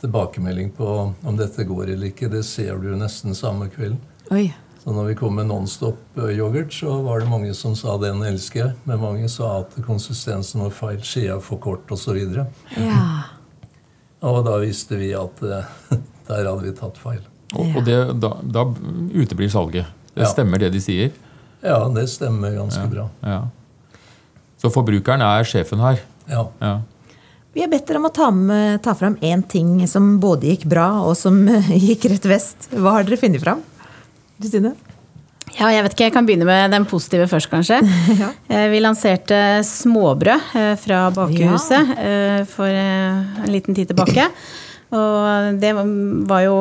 tilbakemelding 0.04 0.70
på 0.76 0.88
om 1.24 1.36
dette 1.38 1.64
går 1.66 1.88
eller 1.94 2.10
ikke. 2.12 2.28
Det 2.32 2.44
ser 2.46 2.76
du 2.82 2.92
nesten 3.00 3.34
samme 3.36 3.70
kvelden. 3.72 3.98
Oi. 4.34 4.46
Så 4.84 4.92
når 4.92 5.06
vi 5.08 5.14
kom 5.16 5.34
med 5.38 5.46
Nonstop-yoghurt, 5.48 6.72
så 6.76 6.98
var 7.06 7.20
det 7.22 7.28
mange 7.30 7.54
som 7.56 7.72
sa 7.76 7.96
'den 7.96 8.20
elsker 8.22 8.60
jeg'. 8.66 8.74
Men 8.84 9.00
mange 9.00 9.28
sa 9.32 9.60
at 9.60 9.72
konsistensen 9.86 10.60
var 10.60 10.70
feil, 10.70 11.00
skjea 11.00 11.38
for 11.40 11.56
kort 11.58 11.88
osv. 11.90 12.10
Og, 12.10 12.46
Ja. 12.76 13.22
og 14.28 14.44
da 14.44 14.58
visste 14.60 14.96
vi 15.00 15.12
at 15.14 15.42
eh, 15.42 15.64
der 16.28 16.44
hadde 16.44 16.62
vi 16.62 16.72
tatt 16.72 16.98
feil. 16.98 17.20
Og, 17.54 17.76
og 17.76 17.84
det, 17.84 18.20
da, 18.20 18.34
da 18.42 18.64
uteblir 19.14 19.48
salget. 19.48 19.86
Det 20.14 20.22
Ja. 20.22 20.28
stemmer 20.28 20.58
det 20.58 20.72
de 20.72 20.80
sier. 20.80 21.10
Ja, 21.62 21.88
det 21.88 22.08
stemmer 22.10 22.50
ganske 22.52 22.84
bra. 22.90 23.08
Ja. 23.22 23.48
Så 24.60 24.68
forbrukeren 24.70 25.22
er 25.22 25.44
sjefen 25.44 25.80
her. 25.80 25.98
Ja. 26.28 26.44
Vi 27.54 27.62
har 27.62 27.70
bedt 27.70 27.86
dere 27.86 28.00
om 28.00 28.08
å 28.08 28.10
ta, 28.10 28.32
med, 28.34 28.80
ta 28.82 28.96
fram 28.98 29.14
én 29.22 29.42
ting 29.46 29.76
som 29.86 30.16
både 30.22 30.48
gikk 30.50 30.64
bra, 30.72 30.88
og 31.06 31.14
som 31.18 31.36
gikk 31.88 32.08
rett 32.10 32.26
vest. 32.26 32.66
Hva 32.74 32.96
har 32.96 33.06
dere 33.06 33.20
funnet 33.20 33.42
fram? 33.44 33.62
Kristine? 34.40 34.72
Ja, 35.54 35.68
jeg 35.70 35.84
vet 35.84 35.94
ikke, 35.94 36.08
jeg 36.08 36.14
kan 36.16 36.26
begynne 36.26 36.48
med 36.48 36.72
den 36.74 36.86
positive 36.90 37.28
først, 37.30 37.52
kanskje. 37.52 37.78
Ja. 38.24 38.32
Eh, 38.50 38.66
Vi 38.72 38.82
lanserte 38.82 39.38
småbrød 39.68 40.50
eh, 40.58 40.74
fra 40.82 41.06
Bakehuset 41.14 41.94
ja. 41.94 42.42
for 42.50 42.66
eh, 42.66 43.22
en 43.46 43.54
liten 43.54 43.76
tid 43.76 43.92
tilbake. 43.92 44.26
Og 44.94 45.56
det 45.58 45.72
var 45.74 46.42
jo 46.44 46.58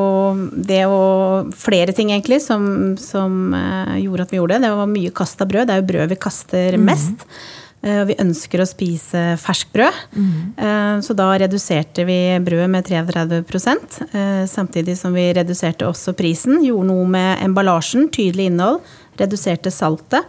det 0.53 0.79
og 0.89 1.51
flere 1.57 1.93
ting 1.93 2.09
egentlig 2.09 2.39
som, 2.41 2.95
som 2.97 3.53
gjorde 4.00 4.25
at 4.25 4.33
vi 4.33 4.39
gjorde 4.39 4.57
det. 4.57 4.65
Det 4.65 4.77
var 4.79 4.89
mye 4.89 5.12
kasta 5.13 5.45
brød. 5.45 5.69
Det 5.69 5.75
er 5.75 5.83
jo 5.83 5.89
brød 5.91 6.15
vi 6.15 6.21
kaster 6.29 6.79
mest. 6.81 7.27
Mm 7.27 7.27
Og 7.27 7.62
vi 8.08 8.16
ønsker 8.24 8.62
å 8.63 8.68
spise 8.70 9.22
ferskbrød. 9.44 9.98
mm. 10.16 11.02
Så 11.04 11.13
da 11.18 11.25
reduserte 11.42 12.06
vi 12.08 12.18
brødet 12.40 12.70
med 12.72 12.86
33 12.88 13.74
eh, 14.13 14.46
samtidig 14.48 14.96
som 14.98 15.13
vi 15.13 15.25
reduserte 15.36 15.88
også 15.90 16.13
prisen. 16.16 16.62
Gjorde 16.63 16.88
noe 16.94 17.08
med 17.12 17.44
emballasjen, 17.44 18.08
tydelig 18.13 18.46
innhold. 18.52 18.80
Reduserte 19.20 19.72
saltet. 19.72 20.24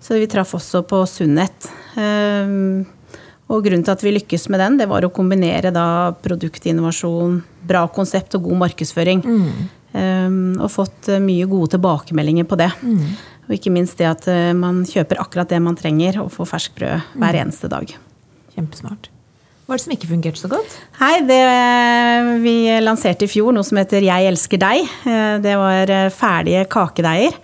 Så 0.00 0.18
vi 0.20 0.28
traff 0.30 0.52
også 0.58 0.82
på 0.86 1.00
sunnhet. 1.08 1.70
Eh, 1.96 2.84
Og 3.52 3.60
grunnen 3.66 3.84
til 3.84 3.92
at 3.92 4.02
vi 4.04 4.14
lykkes 4.14 4.46
med 4.48 4.60
den, 4.62 4.76
det 4.80 4.86
var 4.88 5.04
å 5.04 5.10
kombinere 5.12 5.72
da 5.74 6.12
produktinnovasjon, 6.24 7.42
bra 7.68 7.82
konsept 7.92 8.36
og 8.38 8.46
god 8.48 8.62
markedsføring. 8.62 9.20
Mm. 9.26 10.60
Og 10.62 10.70
fått 10.72 11.10
eh, 11.12 11.20
mye 11.20 11.44
gode 11.50 11.74
tilbakemeldinger 11.74 12.46
på 12.48 12.56
det. 12.56 12.70
Og 13.48 13.56
ikke 13.56 13.72
minst 13.74 13.98
det 13.98 14.06
at 14.08 14.28
eh, 14.30 14.52
man 14.56 14.84
kjøper 14.88 15.20
akkurat 15.22 15.50
det 15.50 15.58
man 15.62 15.78
trenger, 15.78 16.20
og 16.22 16.30
får 16.34 16.50
ferskbrød 16.52 17.16
hver 17.18 17.40
eneste 17.42 17.70
dag. 17.72 17.90
Kjempesmart. 18.54 19.08
Hva 19.66 19.76
er 19.76 19.78
det 19.78 19.84
som 19.86 19.94
ikke 19.94 20.10
fungerte 20.10 20.40
så 20.42 20.48
godt? 20.50 20.72
Hei, 20.98 21.14
det 21.26 21.40
vi 22.42 22.54
lanserte 22.82 23.28
i 23.28 23.30
fjor 23.30 23.54
noe 23.54 23.64
som 23.66 23.78
heter 23.78 24.04
Jeg 24.04 24.26
elsker 24.32 24.60
deg. 24.62 24.88
Eh, 25.06 25.36
Det 25.44 25.54
var 25.58 25.90
eh, 25.90 26.08
ferdige 26.14 26.64
kakedeiger. 26.70 27.38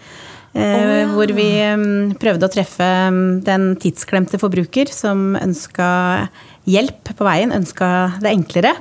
Oh, 0.58 0.62
ja. 0.64 1.04
Hvor 1.12 1.30
vi 1.36 1.46
mm, 1.60 2.14
prøvde 2.18 2.48
å 2.48 2.50
treffe 2.50 2.86
mm, 3.12 3.18
den 3.46 3.66
tidsklemte 3.78 4.40
forbruker 4.40 4.88
som 4.90 5.36
ønska 5.38 5.88
hjelp 6.68 7.12
på 7.14 7.26
veien, 7.26 7.52
ønska 7.54 7.90
det 8.24 8.32
enklere. 8.32 8.72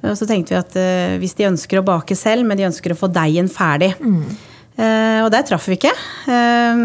Og 0.00 0.14
så 0.16 0.28
tenkte 0.28 0.54
vi 0.54 0.60
at 0.60 0.76
eh, 0.80 1.16
hvis 1.20 1.34
de 1.40 1.48
ønsker 1.48 1.80
å 1.80 1.86
bake 1.88 2.16
selv, 2.16 2.46
men 2.46 2.60
de 2.60 2.68
ønsker 2.68 2.94
å 2.94 2.98
få 3.00 3.10
deigen 3.12 3.50
ferdig. 3.52 3.90
Eh, 3.98 4.46
og 4.80 5.30
der 5.34 5.46
traff 5.48 5.68
vi 5.68 5.76
ikke. 5.78 5.94
Eh, 6.30 6.84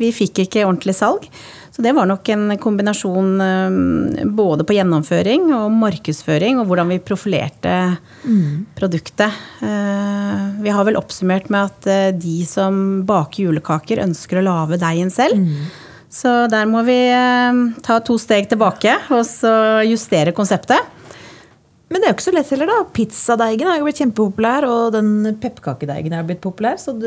vi 0.00 0.14
fikk 0.14 0.44
ikke 0.44 0.66
ordentlig 0.66 0.96
salg. 0.98 1.28
Så 1.74 1.82
det 1.82 1.90
var 1.96 2.06
nok 2.06 2.28
en 2.30 2.52
kombinasjon 2.62 3.30
eh, 3.42 4.26
både 4.30 4.62
på 4.66 4.76
gjennomføring 4.76 5.48
og 5.56 5.72
markedsføring, 5.74 6.60
og 6.62 6.68
hvordan 6.70 6.92
vi 6.92 7.00
profilerte 7.02 7.72
produktet. 8.78 9.40
Eh, 9.58 10.44
vi 10.62 10.70
har 10.70 10.86
vel 10.86 11.00
oppsummert 11.00 11.50
med 11.50 11.72
at 11.72 11.88
eh, 11.90 12.12
de 12.14 12.44
som 12.46 13.02
baker 13.08 13.48
julekaker, 13.48 14.04
ønsker 14.04 14.38
å 14.38 14.46
lage 14.46 14.78
deigen 14.78 15.10
selv. 15.10 15.34
Så 16.14 16.44
der 16.46 16.70
må 16.70 16.84
vi 16.86 17.00
eh, 17.10 17.62
ta 17.82 17.98
to 18.06 18.20
steg 18.22 18.46
tilbake 18.52 18.94
og 19.10 19.24
så 19.26 19.82
justere 19.82 20.36
konseptet. 20.36 20.78
Men 21.94 22.02
det 22.02 22.08
er 22.08 22.10
jo 22.10 22.16
ikke 22.18 22.24
så 22.26 22.32
lett 22.34 22.48
heller, 22.50 22.66
da. 22.72 22.80
Pizzadeigen 22.90 23.68
har 23.70 23.78
jo 23.78 23.84
blitt 23.86 24.00
kjempepopulær, 24.02 24.64
og 24.66 24.92
den 24.96 25.12
pepperkakedeigen 25.38 26.16
er 26.18 26.24
blitt 26.26 26.40
populær. 26.42 26.74
Så 26.82 26.90
du, 26.98 27.06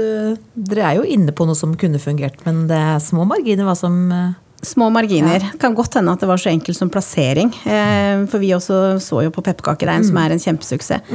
dere 0.56 0.86
er 0.88 1.02
jo 1.02 1.04
inne 1.04 1.34
på 1.36 1.44
noe 1.50 1.60
som 1.60 1.74
kunne 1.76 2.00
fungert, 2.00 2.40
men 2.48 2.64
det 2.70 2.78
er 2.80 3.02
små 3.04 3.26
marginer 3.28 3.68
hva 3.68 3.76
som 3.76 3.98
eh, 4.16 4.36
Små 4.66 4.88
marginer. 4.90 5.44
Det 5.54 5.60
kan 5.62 5.76
godt 5.78 5.94
hende 6.00 6.16
at 6.16 6.24
det 6.24 6.28
var 6.32 6.40
så 6.42 6.50
enkelt 6.50 6.80
som 6.80 6.90
plassering. 6.90 7.52
Eh, 7.70 8.24
for 8.32 8.42
vi 8.42 8.50
også 8.56 8.80
så 9.06 9.20
jo 9.28 9.30
på 9.36 9.44
pepperkakedeigen, 9.46 10.08
som 10.08 10.18
er 10.18 10.34
en 10.34 10.42
kjempesuksess. 10.42 11.12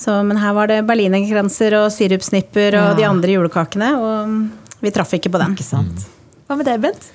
Så, 0.00 0.14
men 0.24 0.40
her 0.40 0.54
var 0.56 0.70
det 0.72 0.78
berlinerkranser 0.88 1.76
og 1.82 1.90
sirupsnipper 1.92 2.78
og 2.78 2.88
Ja. 2.94 2.94
de 2.96 3.04
andre 3.10 3.34
julekakene, 3.36 3.90
og 4.00 4.80
vi 4.80 4.94
traff 4.96 5.12
ikke 5.18 5.28
på 5.34 5.42
den. 5.42 5.52
Ikke 5.58 5.66
sant. 5.68 6.06
Hva 6.48 6.56
med 6.56 6.64
deg, 6.70 6.80
Bent? 6.86 7.10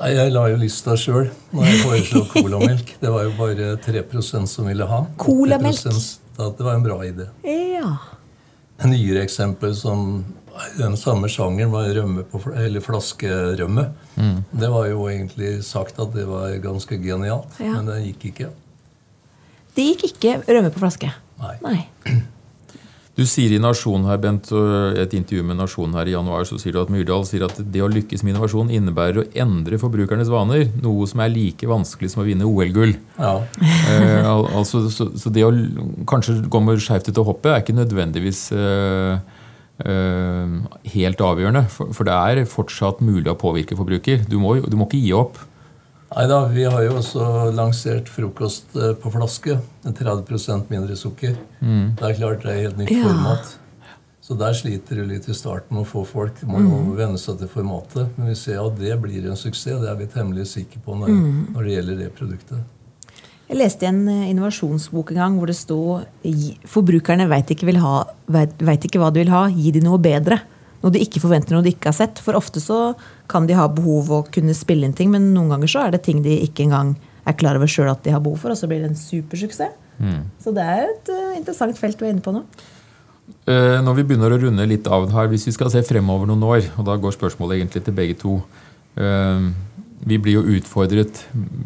Nei, 0.00 0.10
Jeg 0.16 0.32
la 0.32 0.46
jo 0.48 0.56
lista 0.56 0.94
sjøl 0.96 1.26
når 1.52 1.66
jeg 1.68 1.80
foreslo 1.84 2.22
colamelk. 2.32 2.94
Det 3.02 3.10
var 3.12 3.26
jo 3.26 3.32
bare 3.36 3.72
3% 3.84 4.48
som 4.48 4.68
ville 4.70 4.86
ha. 4.88 5.02
Colamelk? 5.20 5.82
80% 5.84 5.98
sa 6.36 6.46
at 6.48 6.56
det 6.58 6.64
var 6.64 6.78
en 6.78 6.86
bra 6.86 6.96
idé. 7.04 7.26
Ja. 7.44 7.90
En 8.82 8.90
nyere 8.94 9.22
eksempel 9.26 9.74
som 9.76 10.24
den 10.78 10.96
samme 11.00 11.28
sjangeren 11.32 11.70
var 11.72 11.86
rømme 11.96 12.24
på, 12.28 12.40
eller 12.56 12.80
flaskerømme. 12.84 13.84
Det 14.52 14.68
var 14.72 14.88
jo 14.90 15.04
egentlig 15.08 15.58
sagt 15.64 16.00
at 16.02 16.12
det 16.16 16.24
var 16.28 16.56
ganske 16.64 16.98
genialt, 17.00 17.52
Ja. 17.60 17.76
men 17.76 17.86
det 17.92 18.00
gikk 18.08 18.26
ikke. 18.32 18.50
Det 19.76 19.86
gikk 19.92 20.04
ikke 20.10 20.34
rømme 20.48 20.72
på 20.74 20.82
flaske. 20.82 21.12
Nei. 21.40 21.56
Nei. 21.64 21.78
Du 23.12 23.26
sier 23.28 23.52
i 23.52 23.58
Nasjon 23.60 24.06
her, 24.08 24.16
Bent, 24.22 24.48
et 24.96 25.14
intervju 25.18 25.44
med 25.44 25.58
Nasjon 25.60 25.92
her 25.98 26.08
i 26.08 26.14
januar, 26.14 26.46
så 26.48 26.56
sier 26.60 26.72
du 26.72 26.80
at 26.80 26.92
Myrdal 26.92 27.26
sier 27.28 27.44
at 27.44 27.58
det 27.60 27.82
å 27.84 27.90
lykkes 27.92 28.24
med 28.24 28.32
innovasjon 28.32 28.72
innebærer 28.72 29.20
å 29.20 29.26
endre 29.44 29.76
forbrukernes 29.80 30.30
vaner. 30.32 30.70
Noe 30.80 31.04
som 31.10 31.20
er 31.20 31.34
like 31.34 31.68
vanskelig 31.68 32.14
som 32.14 32.22
å 32.22 32.26
vinne 32.26 32.48
OL-gull. 32.48 32.94
Ja. 33.18 33.34
Eh, 33.60 34.30
altså, 34.30 34.86
så, 34.88 35.10
så 35.18 35.32
det 35.34 35.44
å 35.44 35.52
kanskje 36.08 36.38
gå 36.48 36.64
med 36.64 36.80
skeivt 36.80 37.12
ut 37.12 37.20
og 37.20 37.34
hoppe 37.34 37.52
er 37.52 37.60
ikke 37.60 37.76
nødvendigvis 37.76 38.46
eh, 38.56 39.20
eh, 39.84 40.56
helt 40.96 41.24
avgjørende. 41.28 41.66
For, 41.74 41.92
for 41.92 42.08
det 42.08 42.16
er 42.16 42.48
fortsatt 42.48 43.04
mulig 43.04 43.28
å 43.28 43.36
påvirke 43.36 43.76
forbruker. 43.76 44.24
Du 44.24 44.38
må, 44.40 44.56
du 44.64 44.78
må 44.80 44.88
ikke 44.88 45.04
gi 45.04 45.12
opp. 45.20 45.36
Nei 46.12 46.26
da, 46.28 46.42
vi 46.52 46.64
har 46.68 46.82
jo 46.84 46.98
også 47.00 47.26
lansert 47.56 48.08
frokost 48.12 48.74
eh, 48.76 48.92
på 49.00 49.12
flaske. 49.14 49.58
30% 49.86 50.68
mindre 50.72 50.96
sukker. 50.98 51.36
Det 51.62 52.04
er 52.10 52.18
klart 52.18 52.42
det 52.44 52.52
er 52.52 52.62
helt 52.66 52.78
nytt 52.82 52.90
Ja. 52.92 53.06
format. 53.08 53.54
Så 54.22 54.36
der 54.38 54.52
sliter 54.54 55.00
du 55.00 55.06
litt 55.08 55.24
i 55.28 55.34
starten 55.34 55.74
med 55.74 55.82
å 55.82 55.88
få 55.88 56.04
folk. 56.06 56.36
De 56.40 56.46
må 56.46 56.60
jo 56.62 56.92
venne 56.94 57.18
seg 57.18 57.40
til 57.40 57.48
formatet. 57.50 58.12
Men 58.16 58.28
vi 58.30 58.36
ser 58.38 58.60
at 58.62 58.76
det 58.78 58.94
blir 59.02 59.24
en 59.26 59.36
suksess. 59.40 59.80
Det 59.82 59.88
er 59.90 59.96
vi 59.98 60.06
temmelig 60.06 60.46
sikre 60.52 60.78
på 60.84 60.94
når, 60.94 61.10
når 61.56 61.64
det 61.66 61.74
gjelder 61.74 61.98
det 62.04 62.10
produktet. 62.14 62.62
Jeg 63.48 63.58
leste 63.58 63.88
en 63.88 64.04
eh, 64.08 64.28
innovasjonsbok 64.30 65.10
en 65.12 65.18
gang 65.18 65.34
hvor 65.40 65.50
det 65.50 65.56
sto 65.58 65.80
Forbrukerne 66.70 67.26
veit 67.28 67.50
ikke, 67.52 67.74
ha- 67.82 68.06
vet, 68.32 68.54
vet 68.62 68.86
ikke 68.86 69.00
hva 69.02 69.10
de 69.12 69.24
vil 69.24 69.32
ha, 69.34 69.46
gi 69.50 69.72
de 69.74 69.80
noe 69.84 69.98
bedre. 69.98 70.38
Noe 70.82 70.94
de 70.94 71.02
ikke 71.04 71.22
forventer, 71.22 71.54
noe 71.54 71.64
de 71.64 71.72
ikke 71.74 71.90
har 71.92 71.96
sett. 71.96 72.20
For 72.22 72.38
ofte 72.38 72.62
så 72.62 72.92
kan 73.30 73.46
de 73.48 73.56
ha 73.58 73.68
behov 73.70 74.10
å 74.10 74.20
kunne 74.32 74.54
spille 74.56 74.88
inn 74.88 74.96
ting, 74.98 75.12
men 75.14 75.30
noen 75.36 75.54
ganger 75.54 75.70
så 75.70 75.86
er 75.86 75.94
det 75.94 76.04
ting 76.06 76.22
de 76.24 76.40
ikke 76.46 76.66
engang 76.66 76.96
er 77.28 77.38
klar 77.38 77.58
over 77.58 77.70
sjøl 77.70 77.92
at 77.92 78.02
de 78.02 78.14
har 78.14 78.22
behov 78.22 78.42
for, 78.42 78.54
og 78.54 78.58
så 78.58 78.68
blir 78.70 78.82
det 78.82 78.90
en 78.90 78.98
supersuksess. 78.98 79.78
Så 80.42 80.50
det 80.54 80.62
er 80.66 80.88
et 80.88 81.10
uh, 81.14 81.34
interessant 81.36 81.76
felt 81.78 81.98
du 82.00 82.06
er 82.06 82.14
inne 82.14 82.24
på 82.24 82.32
nå. 82.34 82.42
Uh, 83.46 83.78
Når 83.84 84.00
vi 84.00 84.04
begynner 84.08 84.34
å 84.34 84.38
runde 84.40 84.66
litt 84.66 84.88
av 84.90 85.06
her, 85.14 85.28
hvis 85.30 85.46
vi 85.46 85.54
skal 85.54 85.70
se 85.70 85.84
fremover 85.86 86.26
noen 86.26 86.42
år, 86.42 86.64
og 86.74 86.88
da 86.88 86.96
går 86.98 87.14
spørsmålet 87.14 87.60
egentlig 87.60 87.84
til 87.86 87.94
begge 87.94 88.16
to 88.18 88.40
uh, 88.98 89.52
Vi 90.02 90.18
blir 90.18 90.40
jo 90.40 90.56
utfordret. 90.58 91.20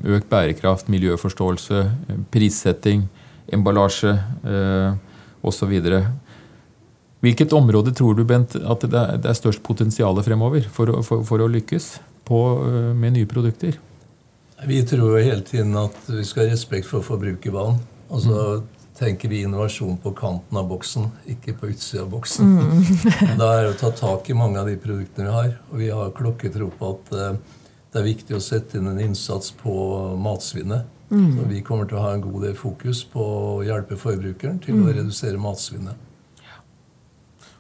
Økt 0.05 0.29
bærekraft, 0.29 0.91
miljøforståelse, 0.93 1.87
prissetting, 2.29 3.07
emballasje 3.49 4.13
eh, 4.45 4.91
osv. 5.41 5.73
Hvilket 7.27 7.53
område 7.57 7.91
tror 7.97 8.15
du, 8.15 8.23
Bent, 8.29 8.55
at 8.57 8.87
det 8.87 8.95
er, 8.95 9.17
det 9.19 9.31
er 9.33 9.39
størst 9.39 9.63
potensial 9.67 10.15
fremover 10.23 10.67
for, 10.71 10.93
å- 10.95 11.03
for, 11.07 11.25
for 11.27 11.43
å 11.43 11.51
lykkes 11.51 11.91
på, 12.29 12.41
eh, 12.69 12.93
med 12.95 13.17
nye 13.19 13.27
produkter? 13.27 13.77
Vi 14.67 14.79
tror 14.89 15.19
jo 15.19 15.25
hele 15.27 15.43
tiden 15.45 15.75
at 15.77 15.97
vi 16.09 16.23
skal 16.25 16.47
ha 16.47 16.55
respekt 16.55 16.87
for 16.89 17.03
forbrukervalen. 17.05 17.81
Og 18.09 18.23
så 18.23 18.45
tenker 18.97 19.29
vi 19.29 19.43
innovasjon 19.45 19.99
på 20.01 20.15
kanten 20.17 20.57
av 20.57 20.69
boksen, 20.71 21.11
ikke 21.35 21.53
på 21.61 21.69
utsida 21.75 22.05
av 22.07 22.13
boksen. 22.15 22.55
Mm. 22.57 22.87
Da 23.43 23.51
er 23.59 23.67
det 23.67 23.75
å 23.75 23.79
ta 23.83 23.91
tak 23.99 24.31
i 24.33 24.37
mange 24.39 24.57
av 24.63 24.71
de 24.71 24.79
produktene 24.81 25.27
vi 25.29 25.35
har. 25.35 25.51
Og 25.73 25.83
vi 25.83 25.91
har 25.93 26.15
klokketro 26.17 26.71
på 26.79 26.95
at 26.95 27.13
eh, 27.13 27.37
det 27.93 28.01
er 28.01 28.07
viktig 28.09 28.37
å 28.39 28.41
sette 28.45 28.79
inn 28.79 28.89
en 28.93 29.03
innsats 29.03 29.51
på 29.61 29.75
matsvinnet. 30.21 30.93
Så 31.11 31.45
vi 31.47 31.61
kommer 31.63 31.87
til 31.87 32.01
å 32.01 32.03
ha 32.03 32.15
en 32.17 32.23
god 32.25 32.43
del 32.49 32.57
fokus 32.59 33.05
på 33.07 33.23
å 33.23 33.61
hjelpe 33.63 33.95
forbrukeren 34.01 34.57
til 34.65 34.81
å 34.83 34.89
redusere 34.91 35.39
matsvinnet. 35.39 35.95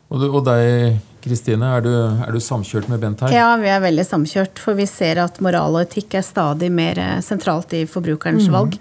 Og, 0.06 0.20
du, 0.22 0.26
og 0.30 0.44
deg, 0.46 1.00
Kristine, 1.24 1.72
er 1.76 1.82
du, 1.82 1.90
er 2.22 2.30
du 2.30 2.38
samkjørt 2.42 2.86
med 2.92 3.00
Bent 3.02 3.24
her? 3.24 3.32
Ja, 3.34 3.48
vi 3.58 3.70
er 3.72 3.80
veldig 3.82 4.04
samkjørt, 4.06 4.60
for 4.62 4.78
vi 4.78 4.86
ser 4.86 5.18
at 5.24 5.40
moral 5.42 5.74
og 5.74 5.82
etikk 5.82 6.14
er 6.20 6.22
stadig 6.26 6.68
mer 6.70 7.00
eh, 7.02 7.16
sentralt 7.26 7.74
i 7.74 7.82
forbrukerens 7.90 8.46
valg. 8.52 8.78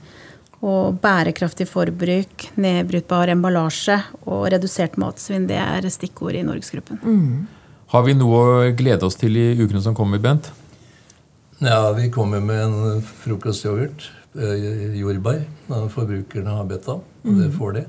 Og 0.66 0.96
bærekraftig 1.02 1.68
forbruk, 1.70 2.48
nedbrytbar 2.58 3.30
emballasje 3.34 3.98
og 4.26 4.48
redusert 4.54 4.96
matsvinn, 5.02 5.50
det 5.50 5.58
er 5.62 5.86
stikkord 5.94 6.38
i 6.38 6.46
Norgesgruppen. 6.46 7.02
Har 7.94 8.06
vi 8.06 8.16
noe 8.18 8.40
å 8.46 8.72
glede 8.78 9.06
oss 9.06 9.18
til 9.20 9.36
i 9.38 9.50
ukene 9.60 9.82
som 9.84 9.98
kommer, 9.98 10.22
Bent? 10.22 10.52
Ja, 11.62 11.92
vi 11.98 12.10
kommer 12.14 12.42
med 12.44 12.62
en 12.64 13.02
frokostyoghurt. 13.26 14.10
eh, 14.38 14.98
Jordbær. 15.00 15.46
når 15.70 15.90
Forbrukerne 15.90 16.52
har 16.58 16.66
bedt 16.70 16.88
om. 16.92 17.02
Og 17.26 17.38
det 17.42 17.52
får 17.58 17.74
de. 17.80 17.86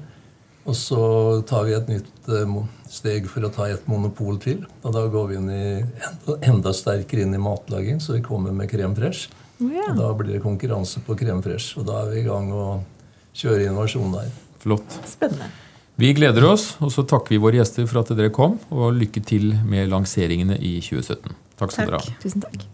Og 0.67 0.75
så 0.75 1.01
tar 1.47 1.67
vi 1.69 1.75
et 1.77 1.91
nytt 1.91 2.31
eh, 2.33 2.55
steg 2.91 3.29
for 3.31 3.47
å 3.47 3.51
ta 3.55 3.69
et 3.71 3.85
monopol 3.91 4.39
til. 4.43 4.65
Og 4.83 4.95
da 4.97 5.05
går 5.11 5.29
vi 5.31 5.39
inn 5.39 5.51
i 5.53 5.67
enda, 5.81 6.39
enda 6.51 6.73
sterkere 6.75 7.27
inn 7.27 7.37
i 7.37 7.43
matlaging, 7.43 8.01
så 8.03 8.17
vi 8.17 8.25
kommer 8.27 8.55
med 8.55 8.71
krem 8.71 8.97
fresh. 8.99 9.31
Og 9.63 9.95
da 9.97 10.11
blir 10.19 10.35
det 10.37 10.43
konkurranse 10.45 11.01
på 11.07 11.17
krem 11.19 11.43
fresh. 11.45 11.79
Og 11.79 11.87
da 11.89 12.03
er 12.03 12.11
vi 12.13 12.25
i 12.25 12.27
gang 12.27 12.51
å 12.53 12.67
kjøre 13.37 13.69
innovasjon 13.69 14.19
der. 14.19 14.35
Flott. 14.63 14.99
Spennende. 15.07 15.53
Vi 15.97 16.11
gleder 16.13 16.45
oss, 16.45 16.75
og 16.85 16.91
så 16.93 17.07
takker 17.09 17.33
vi 17.33 17.41
våre 17.41 17.57
gjester 17.57 17.87
for 17.89 18.03
at 18.03 18.11
dere 18.19 18.33
kom, 18.35 18.59
og 18.69 18.99
lykke 18.99 19.23
til 19.25 19.55
med 19.65 19.89
lanseringene 19.89 20.59
i 20.61 20.77
2017. 20.85 21.39
Takk 21.57 21.73
skal 21.73 21.89
dere 21.89 22.03
ha. 22.03 22.17
Tusen 22.21 22.45
takk. 22.45 22.67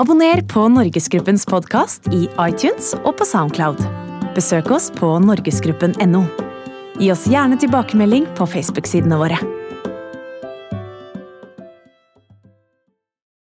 Abonner 0.00 0.40
på 0.48 0.68
Norgesgruppens 0.72 1.42
podkast 1.50 2.06
i 2.14 2.28
iTunes 2.46 2.94
og 3.02 3.18
på 3.18 3.26
Soundcloud. 3.28 3.82
Besøk 4.34 4.70
oss 4.70 4.90
på 4.94 5.16
norgesgruppen.no. 5.24 6.24
Gi 7.00 7.08
oss 7.12 7.26
gjerne 7.30 7.58
tilbakemelding 7.58 8.28
på 8.38 8.46
Facebook-sidene 8.46 9.18
våre. 9.18 9.38